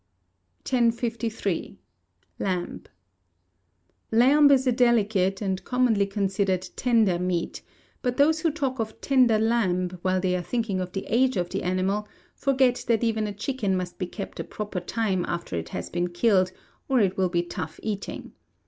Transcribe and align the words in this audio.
1053. 0.67 1.77
Lamb 2.39 2.81
Lamb 4.11 4.49
is 4.49 4.65
a 4.65 4.71
delicate, 4.71 5.43
and 5.43 5.63
commonly 5.63 6.07
considered 6.07 6.67
tender 6.75 7.19
meat; 7.19 7.61
but 8.01 8.17
those 8.17 8.39
who 8.39 8.49
talk 8.49 8.79
of 8.79 8.99
tender 8.99 9.37
lamb, 9.37 9.91
while 10.01 10.19
they 10.19 10.35
are 10.35 10.41
thinking 10.41 10.79
of 10.79 10.91
the 10.93 11.05
age 11.05 11.37
of 11.37 11.51
the 11.51 11.61
animal, 11.61 12.07
forget 12.33 12.83
that 12.87 13.03
even 13.03 13.27
a 13.27 13.31
chicken 13.33 13.77
must 13.77 13.99
be 13.99 14.07
kept 14.07 14.39
a 14.39 14.43
proper 14.43 14.79
time 14.79 15.23
after 15.27 15.55
it 15.55 15.69
has 15.69 15.87
been 15.91 16.07
killed, 16.09 16.51
or 16.89 16.99
it 16.99 17.15
will 17.15 17.29
be 17.29 17.43
tough 17.43 17.79
eating. 17.83 18.31